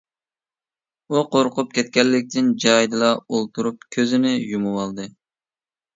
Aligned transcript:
ئۇ 1.13 1.21
قورقۇپ 1.35 1.75
كەتكەنلىكتىن 1.75 2.49
جايىدىلا 2.65 3.11
ئولتۇرۇپ 3.27 3.89
كۆزىنى 3.97 4.35
يۇمۇۋالدى. 4.37 5.11